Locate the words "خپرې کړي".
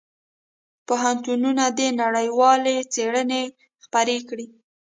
3.83-4.47